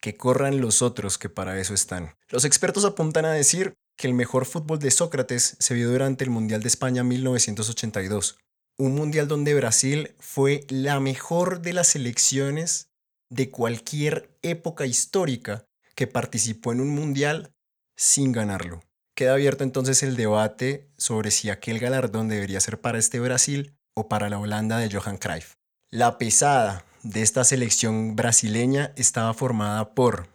que 0.00 0.16
corran 0.16 0.60
los 0.60 0.82
otros 0.82 1.16
que 1.16 1.28
para 1.28 1.58
eso 1.60 1.74
están. 1.74 2.16
Los 2.28 2.44
expertos 2.44 2.84
apuntan 2.84 3.24
a 3.24 3.32
decir 3.32 3.74
que 3.96 4.08
el 4.08 4.14
mejor 4.14 4.46
fútbol 4.46 4.80
de 4.80 4.90
Sócrates 4.90 5.56
se 5.58 5.74
vio 5.74 5.90
durante 5.90 6.24
el 6.24 6.30
Mundial 6.30 6.60
de 6.60 6.68
España 6.68 7.04
1982, 7.04 8.36
un 8.78 8.94
mundial 8.94 9.28
donde 9.28 9.54
Brasil 9.54 10.14
fue 10.18 10.66
la 10.68 10.98
mejor 10.98 11.60
de 11.62 11.72
las 11.72 11.88
selecciones 11.88 12.88
de 13.30 13.50
cualquier 13.50 14.36
época 14.42 14.86
histórica 14.86 15.66
que 15.94 16.06
participó 16.06 16.72
en 16.72 16.80
un 16.80 16.88
mundial 16.88 17.54
sin 17.96 18.32
ganarlo. 18.32 18.82
Queda 19.14 19.34
abierto 19.34 19.62
entonces 19.62 20.02
el 20.02 20.16
debate 20.16 20.90
sobre 20.96 21.30
si 21.30 21.50
aquel 21.50 21.78
galardón 21.78 22.28
debería 22.28 22.60
ser 22.60 22.80
para 22.80 22.98
este 22.98 23.20
Brasil 23.20 23.76
o 23.94 24.08
para 24.08 24.28
la 24.28 24.38
Holanda 24.38 24.78
de 24.78 24.90
Johan 24.90 25.18
Cruyff. 25.18 25.54
La 25.94 26.16
pesada 26.16 26.86
de 27.02 27.20
esta 27.20 27.44
selección 27.44 28.16
brasileña 28.16 28.94
estaba 28.96 29.34
formada 29.34 29.94
por 29.94 30.26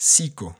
Zico, 0.00 0.56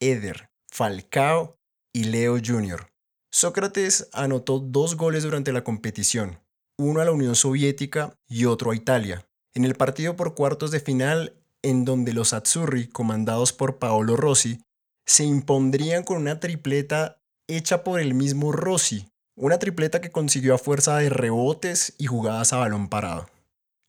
Eder, 0.00 0.48
Falcao 0.72 1.58
y 1.92 2.04
Leo 2.04 2.38
Jr. 2.42 2.90
Sócrates 3.30 4.08
anotó 4.14 4.58
dos 4.58 4.96
goles 4.96 5.24
durante 5.24 5.52
la 5.52 5.64
competición, 5.64 6.40
uno 6.78 7.02
a 7.02 7.04
la 7.04 7.12
Unión 7.12 7.34
Soviética 7.34 8.16
y 8.26 8.46
otro 8.46 8.70
a 8.70 8.74
Italia, 8.74 9.26
en 9.52 9.66
el 9.66 9.74
partido 9.74 10.16
por 10.16 10.34
cuartos 10.34 10.70
de 10.70 10.80
final 10.80 11.34
en 11.60 11.84
donde 11.84 12.14
los 12.14 12.32
Azzurri, 12.32 12.88
comandados 12.88 13.52
por 13.52 13.78
Paolo 13.78 14.16
Rossi, 14.16 14.62
se 15.04 15.24
impondrían 15.24 16.04
con 16.04 16.16
una 16.16 16.40
tripleta 16.40 17.20
hecha 17.50 17.84
por 17.84 18.00
el 18.00 18.14
mismo 18.14 18.50
Rossi, 18.50 19.10
una 19.36 19.58
tripleta 19.58 20.00
que 20.00 20.10
consiguió 20.10 20.54
a 20.54 20.58
fuerza 20.58 20.96
de 20.96 21.10
rebotes 21.10 21.92
y 21.98 22.06
jugadas 22.06 22.54
a 22.54 22.56
balón 22.56 22.88
parado. 22.88 23.28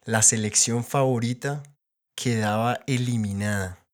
La 0.08 0.22
selección 0.22 0.84
favorita 0.84 1.64
quedaba 2.16 2.82
eliminada 2.86 3.88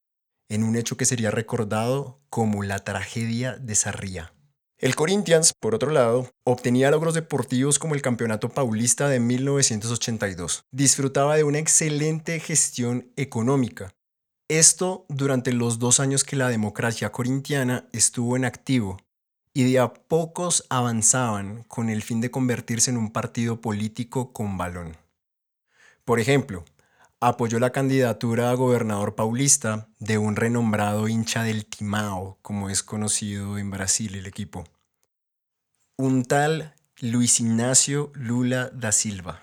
en 0.50 0.66
un 0.66 0.76
hecho 0.76 0.98
que 0.98 1.06
sería 1.06 1.32
recordado 1.32 2.20
como 2.30 2.64
la 2.64 2.80
tragedia 2.80 3.56
de 3.56 3.76
Sarria. 3.76 4.34
El 4.78 4.98
Corinthians, 4.98 5.54
por 5.58 5.74
otro 5.74 5.90
lado, 5.90 6.30
obtenía 6.44 6.92
logros 6.92 7.14
deportivos 7.14 7.80
como 7.80 7.96
el 7.96 8.02
Campeonato 8.02 8.50
Paulista 8.50 9.08
de 9.08 9.22
1982. 9.22 10.66
Disfrutaba 10.70 11.38
de 11.38 11.46
una 11.46 11.60
excelente 11.60 12.42
gestión 12.42 13.10
económica. 13.16 13.94
Esto 14.50 15.06
durante 15.08 15.54
los 15.54 15.80
dos 15.80 16.02
años 16.02 16.26
que 16.26 16.36
la 16.36 16.50
democracia 16.50 17.14
corintiana 17.14 17.88
estuvo 17.94 18.36
en 18.36 18.44
activo 18.44 18.98
y 19.54 19.72
de 19.72 19.80
a 19.80 19.94
pocos 19.94 20.66
avanzaban 20.70 21.64
con 21.70 21.90
el 21.90 22.04
fin 22.04 22.20
de 22.20 22.32
convertirse 22.32 22.92
en 22.92 22.98
un 22.98 23.14
partido 23.14 23.62
político 23.62 24.34
con 24.34 24.58
balón. 24.58 25.01
Por 26.06 26.20
ejemplo, 26.20 26.66
apoyó 27.20 27.60
la 27.60 27.72
candidatura 27.72 28.50
a 28.50 28.56
gobernador 28.56 29.16
paulista 29.16 29.88
de 30.00 30.18
un 30.18 30.36
renombrado 30.36 31.08
hincha 31.08 31.44
del 31.44 31.66
Timao, 31.66 32.40
como 32.42 32.70
es 32.70 32.82
conocido 32.82 33.60
en 33.60 33.70
Brasil 33.70 34.16
el 34.16 34.26
equipo. 34.26 34.64
Un 35.98 36.26
tal 36.26 36.74
Luis 37.00 37.40
Ignacio 37.40 38.12
Lula 38.16 38.72
da 38.74 38.92
Silva. 38.92 39.40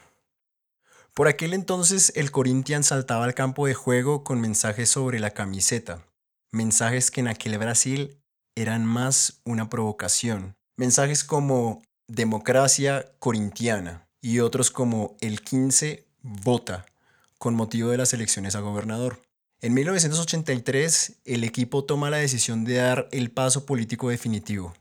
Por 1.14 1.28
aquel 1.28 1.54
entonces 1.54 2.12
el 2.16 2.32
Corinthians 2.32 2.88
saltaba 2.88 3.24
al 3.24 3.34
campo 3.34 3.66
de 3.66 3.74
juego 3.74 4.24
con 4.24 4.40
mensajes 4.40 4.90
sobre 4.90 5.20
la 5.20 5.30
camiseta, 5.30 6.04
mensajes 6.50 7.10
que 7.10 7.20
en 7.20 7.28
aquel 7.28 7.58
Brasil 7.58 8.20
eran 8.56 8.84
más 8.84 9.40
una 9.44 9.70
provocación, 9.70 10.56
mensajes 10.76 11.22
como 11.22 11.82
democracia 12.08 13.12
corintiana 13.20 14.08
y 14.20 14.40
otros 14.40 14.72
como 14.72 15.16
el 15.20 15.42
15 15.42 16.07
vota 16.22 16.86
con 17.38 17.54
motivo 17.54 17.90
de 17.90 17.98
las 17.98 18.12
elecciones 18.12 18.54
a 18.56 18.60
gobernador. 18.60 19.22
En 19.60 19.74
1983, 19.74 21.20
el 21.24 21.44
equipo 21.44 21.84
toma 21.84 22.10
la 22.10 22.18
decisión 22.18 22.64
de 22.64 22.74
dar 22.74 23.08
el 23.10 23.30
paso 23.30 23.66
político 23.66 24.08
definitivo. 24.08 24.74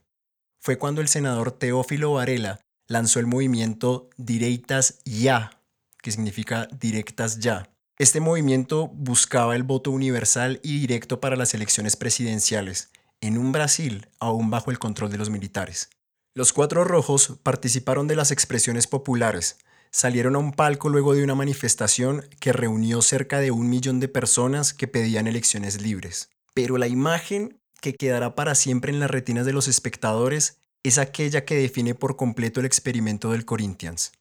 Fue 0.60 0.78
cuando 0.78 1.02
el 1.02 1.08
senador 1.08 1.52
Teófilo 1.52 2.14
Varela 2.14 2.60
lanzó 2.88 3.20
el 3.20 3.26
movimiento 3.26 4.10
Direitas 4.18 5.00
Ya, 5.04 5.62
que 6.02 6.12
significa 6.12 6.68
directas 6.80 7.40
ya. 7.40 7.70
Este 7.98 8.20
movimiento 8.20 8.88
buscaba 8.90 9.56
el 9.56 9.64
voto 9.64 9.90
universal 9.90 10.60
y 10.62 10.80
directo 10.80 11.20
para 11.20 11.36
las 11.36 11.54
elecciones 11.54 11.96
presidenciales, 11.96 12.92
en 13.22 13.38
un 13.38 13.52
Brasil 13.52 14.08
aún 14.20 14.52
bajo 14.52 14.70
el 14.70 14.78
control 14.78 15.12
de 15.12 15.18
los 15.18 15.32
militares. 15.32 15.90
Los 16.36 16.54
Cuatro 16.54 16.84
Rojos 16.84 17.40
participaron 17.42 18.08
de 18.08 18.16
las 18.16 18.30
expresiones 18.30 18.86
populares, 18.86 19.58
salieron 19.98 20.36
a 20.36 20.40
un 20.40 20.52
palco 20.52 20.90
luego 20.90 21.16
de 21.16 21.24
una 21.24 21.34
manifestación 21.34 22.24
que 22.40 22.54
reunió 22.54 23.02
cerca 23.02 23.40
de 23.40 23.50
un 23.50 23.68
millón 23.68 24.00
de 24.00 24.08
personas 24.08 24.72
que 24.72 24.88
pedían 24.88 25.26
elecciones 25.26 25.82
libres. 25.82 26.30
Pero 26.54 26.78
la 26.78 26.88
imagen 26.88 27.60
que 27.82 27.96
quedará 27.96 28.36
para 28.36 28.54
siempre 28.54 28.92
en 28.92 29.00
las 29.00 29.10
retinas 29.10 29.48
de 29.48 29.54
los 29.54 29.68
espectadores 29.68 30.60
es 30.84 31.00
aquella 31.00 31.46
que 31.46 31.56
define 31.56 31.96
por 31.96 32.16
completo 32.16 32.60
el 32.60 32.68
experimento 32.68 33.32
del 33.32 33.44
Corinthians. 33.44 34.12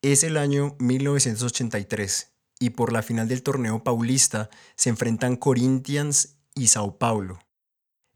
Es 0.00 0.22
el 0.22 0.36
año 0.36 0.76
1983 0.78 2.30
y 2.60 2.70
por 2.70 2.92
la 2.92 3.02
final 3.02 3.26
del 3.26 3.42
torneo 3.42 3.82
paulista 3.82 4.48
se 4.76 4.90
enfrentan 4.90 5.34
Corinthians 5.34 6.36
y 6.54 6.68
Sao 6.68 6.98
Paulo. 6.98 7.40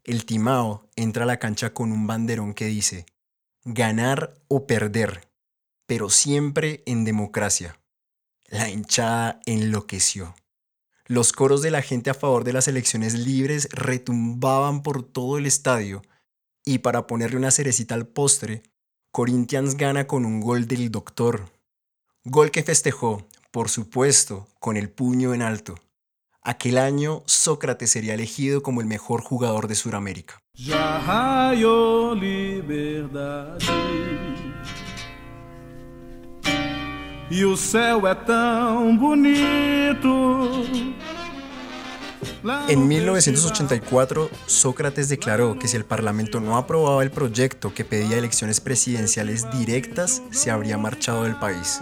El 0.05 0.23
Timao 0.23 0.87
entra 0.95 1.23
a 1.23 1.27
la 1.27 1.39
cancha 1.39 1.73
con 1.73 1.91
un 1.91 2.07
banderón 2.07 2.53
que 2.53 2.67
dice, 2.67 3.05
ganar 3.65 4.33
o 4.47 4.65
perder, 4.65 5.30
pero 5.85 6.09
siempre 6.09 6.83
en 6.85 7.03
democracia. 7.05 7.79
La 8.47 8.69
hinchada 8.69 9.39
enloqueció. 9.45 10.35
Los 11.07 11.33
coros 11.33 11.61
de 11.61 11.71
la 11.71 11.81
gente 11.81 12.09
a 12.09 12.13
favor 12.13 12.43
de 12.43 12.53
las 12.53 12.67
elecciones 12.67 13.13
libres 13.13 13.67
retumbaban 13.71 14.81
por 14.83 15.03
todo 15.03 15.37
el 15.37 15.45
estadio 15.45 16.01
y 16.63 16.79
para 16.79 17.07
ponerle 17.07 17.37
una 17.37 17.51
cerecita 17.51 17.95
al 17.95 18.07
postre, 18.07 18.63
Corinthians 19.11 19.75
gana 19.75 20.07
con 20.07 20.25
un 20.25 20.39
gol 20.39 20.67
del 20.67 20.89
doctor. 20.91 21.49
Gol 22.23 22.51
que 22.51 22.63
festejó, 22.63 23.27
por 23.51 23.69
supuesto, 23.69 24.47
con 24.59 24.77
el 24.77 24.89
puño 24.89 25.33
en 25.33 25.41
alto. 25.41 25.75
Aquel 26.43 26.77
año 26.77 27.23
Sócrates 27.25 27.91
sería 27.91 28.13
elegido 28.13 28.63
como 28.63 28.81
el 28.81 28.87
mejor 28.87 29.21
jugador 29.21 29.67
de 29.67 29.75
Sudamérica. 29.75 30.41
E 37.33 37.45
o 37.45 37.55
céu 37.55 38.05
é 38.05 38.13
tão 38.13 38.97
bonito. 38.97 40.65
En 42.67 42.85
1984, 42.85 44.29
Sócrates 44.47 45.07
declaró 45.07 45.57
que 45.57 45.69
si 45.69 45.77
el 45.77 45.85
Parlamento 45.85 46.41
no 46.41 46.57
aprobaba 46.57 47.01
el 47.03 47.09
proyecto 47.09 47.73
que 47.73 47.85
pedía 47.85 48.17
elecciones 48.17 48.59
presidenciales 48.59 49.49
directas, 49.49 50.21
se 50.31 50.51
habría 50.51 50.77
marchado 50.77 51.23
del 51.23 51.37
país. 51.37 51.79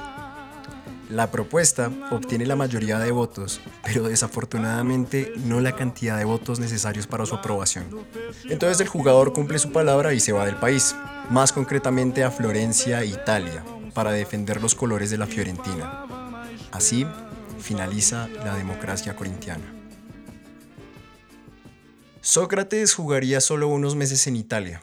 La 1.09 1.31
propuesta 1.31 1.89
obtiene 2.11 2.45
la 2.45 2.55
mayoría 2.55 2.99
de 2.99 3.09
votos, 3.09 3.59
pero 3.83 4.03
desafortunadamente 4.03 5.33
no 5.45 5.61
la 5.61 5.75
cantidad 5.75 6.19
de 6.19 6.25
votos 6.25 6.59
necesarios 6.59 7.07
para 7.07 7.25
su 7.25 7.33
aprobación. 7.33 7.85
Entonces 8.47 8.81
el 8.81 8.87
jugador 8.87 9.33
cumple 9.33 9.57
su 9.57 9.71
palabra 9.71 10.13
y 10.13 10.19
se 10.19 10.31
va 10.31 10.45
del 10.45 10.57
país, 10.57 10.95
más 11.31 11.51
concretamente 11.51 12.23
a 12.23 12.29
Florencia, 12.29 13.03
Italia, 13.03 13.63
para 13.99 14.13
defender 14.13 14.61
los 14.61 14.75
colores 14.75 15.09
de 15.09 15.17
la 15.17 15.27
Fiorentina. 15.27 16.05
Así 16.71 17.05
finaliza 17.59 18.29
la 18.29 18.55
democracia 18.55 19.13
corintiana. 19.13 19.65
Sócrates 22.21 22.93
jugaría 22.93 23.41
solo 23.41 23.67
unos 23.67 23.97
meses 23.97 24.25
en 24.27 24.37
Italia. 24.37 24.81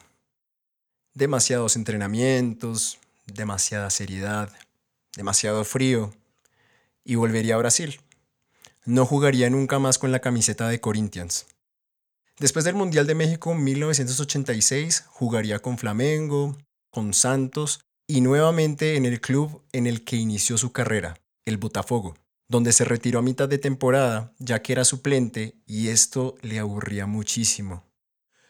Demasiados 1.14 1.76
entrenamientos, 1.76 2.98
demasiada 3.24 3.88
seriedad, 3.88 4.52
demasiado 5.16 5.64
frío, 5.64 6.12
y 7.02 7.14
volvería 7.14 7.54
a 7.54 7.58
Brasil. 7.58 7.98
No 8.84 9.06
jugaría 9.06 9.48
nunca 9.48 9.78
más 9.78 9.96
con 9.96 10.12
la 10.12 10.20
camiseta 10.20 10.68
de 10.68 10.78
Corinthians. 10.82 11.46
Después 12.38 12.66
del 12.66 12.74
Mundial 12.74 13.06
de 13.06 13.14
México 13.14 13.54
1986, 13.54 15.06
jugaría 15.08 15.58
con 15.60 15.78
Flamengo, 15.78 16.58
con 16.90 17.14
Santos 17.14 17.80
y 18.06 18.20
nuevamente 18.20 18.96
en 18.96 19.04
el 19.04 19.20
club 19.20 19.62
en 19.72 19.86
el 19.86 20.04
que 20.04 20.16
inició 20.16 20.58
su 20.58 20.72
carrera, 20.72 21.18
el 21.44 21.56
Botafogo, 21.58 22.14
donde 22.48 22.72
se 22.72 22.84
retiró 22.84 23.18
a 23.18 23.22
mitad 23.22 23.48
de 23.48 23.58
temporada 23.58 24.32
ya 24.38 24.62
que 24.62 24.72
era 24.72 24.84
suplente 24.84 25.56
y 25.66 25.88
esto 25.88 26.36
le 26.42 26.58
aburría 26.58 27.06
muchísimo. 27.06 27.84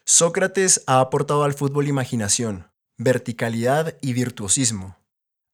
Sócrates 0.04 0.82
ha 0.86 1.00
aportado 1.00 1.44
al 1.44 1.54
fútbol 1.54 1.88
imaginación, 1.88 2.70
verticalidad 2.96 3.96
y 4.00 4.12
virtuosismo, 4.12 4.96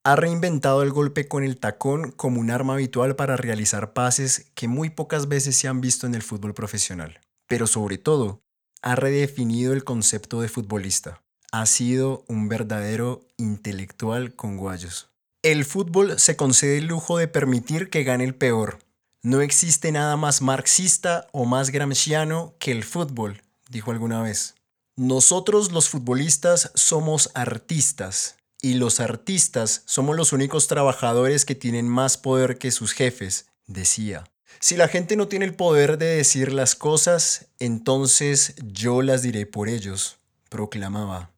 ha 0.05 0.17
reinventado 0.17 0.83
el 0.83 0.91
golpe 0.91 1.29
con 1.29 1.45
el 1.45 1.59
tacón 1.59 2.11
como 2.11 2.41
un 2.41 2.51
arma 2.51 2.75
habitual 2.75 3.15
para 3.15 3.37
realizar 3.37 3.93
pases 3.93 4.51
que 4.55 4.67
muy 4.67 4.91
pocas 4.91 5.29
veces 5.29 5.57
se 5.57 5.69
han 5.69 5.81
visto 5.81 6.09
en 6.09 6.17
el 6.17 6.23
fútbol 6.23 6.55
profesional. 6.55 7.21
Pero 7.47 7.69
sobre 7.69 7.99
todo, 7.99 8.43
ha 8.83 8.97
redefinido 8.97 9.73
el 9.73 9.85
concepto 9.85 10.41
de 10.41 10.49
futbolista. 10.49 11.22
Ha 11.53 11.67
sido 11.67 12.25
un 12.29 12.49
verdadero 12.49 13.29
intelectual 13.37 14.35
con 14.35 14.57
guayos. 14.57 15.11
El 15.43 15.67
fútbol 15.67 16.19
se 16.19 16.35
concede 16.35 16.79
el 16.79 16.87
lujo 16.87 17.19
de 17.19 17.29
permitir 17.29 17.91
que 17.91 18.05
gane 18.05 18.25
el 18.25 18.35
peor. 18.35 18.79
No 19.23 19.43
existe 19.43 19.93
nada 19.93 20.17
más 20.17 20.41
marxista 20.41 21.27
o 21.31 21.45
más 21.45 21.71
gramsciano 21.71 22.55
que 22.59 22.73
el 22.73 22.85
fútbol, 22.85 23.43
dijo 23.69 23.91
alguna 23.91 24.23
vez. 24.23 24.55
Nosotros 24.97 25.73
los 25.73 25.91
futbolistas 25.91 26.71
somos 26.75 27.31
artistas, 27.35 28.37
y 28.63 28.75
los 28.75 29.01
artistas 29.01 29.83
somos 29.85 30.17
los 30.17 30.33
únicos 30.33 30.69
trabajadores 30.69 31.45
que 31.45 31.57
tienen 31.57 31.89
más 31.89 32.17
poder 32.17 32.57
que 32.57 32.71
sus 32.71 32.93
jefes, 32.93 33.47
decía. 33.67 34.25
Si 34.61 34.77
la 34.77 34.89
gente 34.89 35.17
no 35.17 35.29
tiene 35.29 35.45
el 35.45 35.55
poder 35.55 35.99
de 35.99 36.07
decir 36.07 36.53
las 36.53 36.77
cosas, 36.77 37.47
entonces 37.59 38.55
yo 38.65 39.03
las 39.03 39.21
diré 39.21 39.45
por 39.45 39.69
ellos, 39.69 40.19
proclamaba. 40.49 41.32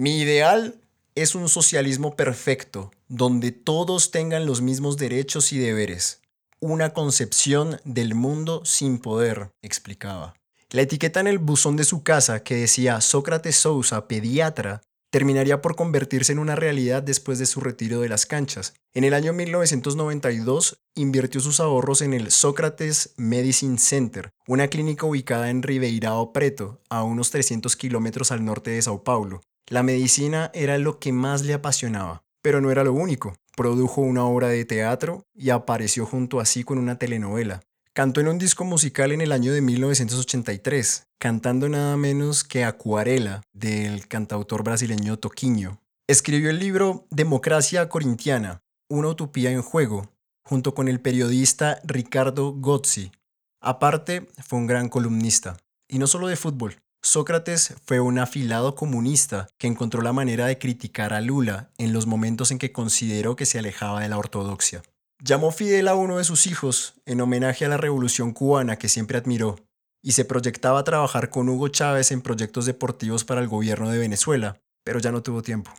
Mi 0.00 0.18
ideal 0.18 0.80
es 1.14 1.34
un 1.34 1.50
socialismo 1.50 2.16
perfecto, 2.16 2.90
donde 3.08 3.52
todos 3.52 4.10
tengan 4.10 4.46
los 4.46 4.62
mismos 4.62 4.96
derechos 4.96 5.52
y 5.52 5.58
deberes. 5.58 6.22
Una 6.58 6.94
concepción 6.94 7.78
del 7.84 8.14
mundo 8.14 8.64
sin 8.64 8.98
poder, 8.98 9.50
explicaba. 9.60 10.32
La 10.70 10.80
etiqueta 10.80 11.20
en 11.20 11.26
el 11.26 11.38
buzón 11.38 11.76
de 11.76 11.84
su 11.84 12.02
casa 12.02 12.42
que 12.42 12.54
decía 12.54 13.02
Sócrates 13.02 13.56
Sousa, 13.56 14.08
pediatra, 14.08 14.80
terminaría 15.10 15.60
por 15.60 15.76
convertirse 15.76 16.32
en 16.32 16.38
una 16.38 16.56
realidad 16.56 17.02
después 17.02 17.38
de 17.38 17.44
su 17.44 17.60
retiro 17.60 18.00
de 18.00 18.08
las 18.08 18.24
canchas. 18.24 18.72
En 18.94 19.04
el 19.04 19.12
año 19.12 19.34
1992 19.34 20.78
invirtió 20.94 21.42
sus 21.42 21.60
ahorros 21.60 22.00
en 22.00 22.14
el 22.14 22.30
Sócrates 22.30 23.12
Medicine 23.18 23.76
Center, 23.76 24.30
una 24.46 24.68
clínica 24.68 25.04
ubicada 25.04 25.50
en 25.50 25.62
Ribeirão 25.62 26.32
Preto, 26.32 26.80
a 26.88 27.02
unos 27.02 27.30
300 27.30 27.76
kilómetros 27.76 28.32
al 28.32 28.46
norte 28.46 28.70
de 28.70 28.80
Sao 28.80 29.04
Paulo. 29.04 29.42
La 29.70 29.84
medicina 29.84 30.50
era 30.52 30.78
lo 30.78 30.98
que 30.98 31.12
más 31.12 31.42
le 31.42 31.54
apasionaba, 31.54 32.24
pero 32.42 32.60
no 32.60 32.72
era 32.72 32.82
lo 32.82 32.92
único. 32.92 33.36
Produjo 33.56 34.00
una 34.00 34.24
obra 34.24 34.48
de 34.48 34.64
teatro 34.64 35.28
y 35.32 35.50
apareció 35.50 36.06
junto 36.06 36.40
a 36.40 36.44
sí 36.44 36.64
con 36.64 36.76
una 36.76 36.98
telenovela. 36.98 37.62
Cantó 37.92 38.20
en 38.20 38.26
un 38.26 38.38
disco 38.38 38.64
musical 38.64 39.12
en 39.12 39.20
el 39.20 39.30
año 39.30 39.52
de 39.52 39.60
1983, 39.60 41.06
cantando 41.20 41.68
nada 41.68 41.96
menos 41.96 42.42
que 42.42 42.64
Acuarela 42.64 43.42
del 43.52 44.08
cantautor 44.08 44.64
brasileño 44.64 45.20
Toquinho. 45.20 45.78
Escribió 46.08 46.50
el 46.50 46.58
libro 46.58 47.06
Democracia 47.10 47.88
Corintiana, 47.88 48.62
una 48.88 49.06
utopía 49.06 49.52
en 49.52 49.62
juego, 49.62 50.10
junto 50.42 50.74
con 50.74 50.88
el 50.88 51.00
periodista 51.00 51.78
Ricardo 51.84 52.54
Gozzi. 52.54 53.12
Aparte, 53.60 54.26
fue 54.44 54.58
un 54.58 54.66
gran 54.66 54.88
columnista, 54.88 55.58
y 55.86 56.00
no 56.00 56.08
solo 56.08 56.26
de 56.26 56.34
fútbol. 56.34 56.74
Sócrates 57.02 57.74
fue 57.86 57.98
un 57.98 58.18
afilado 58.18 58.74
comunista 58.74 59.48
que 59.56 59.66
encontró 59.66 60.02
la 60.02 60.12
manera 60.12 60.46
de 60.46 60.58
criticar 60.58 61.14
a 61.14 61.22
Lula 61.22 61.70
en 61.78 61.94
los 61.94 62.06
momentos 62.06 62.50
en 62.50 62.58
que 62.58 62.72
consideró 62.72 63.36
que 63.36 63.46
se 63.46 63.58
alejaba 63.58 64.02
de 64.02 64.08
la 64.10 64.18
ortodoxia. 64.18 64.82
Llamó 65.22 65.50
Fidel 65.50 65.88
a 65.88 65.94
uno 65.94 66.18
de 66.18 66.24
sus 66.24 66.46
hijos 66.46 66.94
en 67.06 67.20
homenaje 67.20 67.64
a 67.64 67.68
la 67.68 67.78
revolución 67.78 68.32
cubana 68.32 68.76
que 68.76 68.88
siempre 68.88 69.16
admiró 69.16 69.56
y 70.02 70.12
se 70.12 70.24
proyectaba 70.24 70.80
a 70.80 70.84
trabajar 70.84 71.30
con 71.30 71.48
Hugo 71.48 71.68
Chávez 71.68 72.10
en 72.10 72.20
proyectos 72.20 72.66
deportivos 72.66 73.24
para 73.24 73.40
el 73.40 73.48
gobierno 73.48 73.90
de 73.90 73.98
Venezuela, 73.98 74.60
pero 74.84 74.98
ya 74.98 75.10
no 75.10 75.22
tuvo 75.22 75.42
tiempo. 75.42 75.72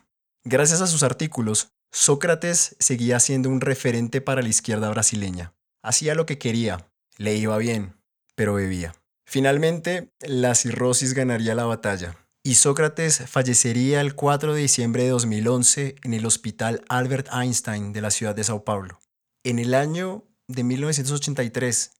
Gracias 0.43 0.81
a 0.81 0.87
sus 0.87 1.03
artículos, 1.03 1.69
Sócrates 1.91 2.75
seguía 2.79 3.19
siendo 3.19 3.49
un 3.49 3.61
referente 3.61 4.21
para 4.21 4.41
la 4.41 4.49
izquierda 4.49 4.89
brasileña. 4.89 5.53
Hacía 5.83 6.15
lo 6.15 6.25
que 6.25 6.37
quería, 6.39 6.87
le 7.17 7.35
iba 7.35 7.57
bien, 7.57 7.95
pero 8.35 8.53
bebía. 8.55 8.93
Finalmente, 9.31 10.11
la 10.19 10.55
cirrosis 10.55 11.13
ganaría 11.13 11.55
la 11.55 11.63
batalla 11.63 12.17
y 12.43 12.55
Sócrates 12.55 13.29
fallecería 13.29 14.01
el 14.01 14.13
4 14.13 14.53
de 14.53 14.59
diciembre 14.59 15.03
de 15.03 15.09
2011 15.11 15.95
en 16.03 16.13
el 16.13 16.25
Hospital 16.25 16.83
Albert 16.89 17.29
Einstein 17.31 17.93
de 17.93 18.01
la 18.01 18.11
ciudad 18.11 18.35
de 18.35 18.43
Sao 18.43 18.65
Paulo. 18.65 18.99
En 19.45 19.57
el 19.59 19.73
año 19.73 20.25
de 20.49 20.65
1983 20.65 21.93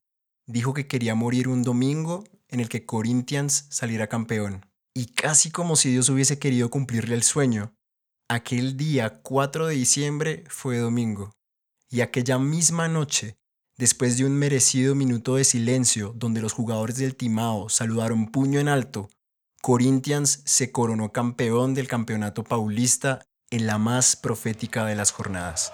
dijo 0.46 0.74
que 0.74 0.88
quería 0.88 1.16
morir 1.16 1.48
un 1.48 1.64
domingo 1.64 2.26
en 2.50 2.60
el 2.60 2.68
que 2.68 2.86
Corinthians 2.86 3.66
saliera 3.70 4.08
campeón. 4.08 4.66
Y 4.94 5.14
casi 5.14 5.52
como 5.52 5.78
si 5.78 5.90
Dios 5.90 6.10
hubiese 6.10 6.38
querido 6.38 6.70
cumplirle 6.70 7.16
el 7.16 7.24
sueño, 7.24 7.74
aquel 8.28 8.76
día 8.76 9.22
4 9.22 9.68
de 9.68 9.76
diciembre 9.76 10.44
fue 10.50 10.80
domingo, 10.80 11.32
y 11.90 12.02
aquella 12.02 12.40
misma 12.40 12.90
noche, 12.90 13.38
después 13.82 14.16
de 14.16 14.26
un 14.26 14.34
merecido 14.34 14.94
minuto 14.94 15.38
de 15.38 15.44
silencio 15.44 16.14
donde 16.16 16.40
los 16.40 16.54
jugadores 16.54 16.98
del 16.98 17.16
Timao 17.16 17.68
saludaron 17.68 18.28
puño 18.28 18.60
en 18.60 18.68
alto, 18.68 19.10
Corinthians 19.60 20.44
se 20.46 20.72
coronó 20.72 21.12
campeón 21.12 21.74
del 21.74 21.88
campeonato 21.88 22.44
paulista 22.44 23.26
en 23.50 23.66
la 23.66 23.80
más 23.80 24.16
profética 24.16 24.86
de 24.86 24.96
las 24.96 25.10
jornadas. 25.10 25.74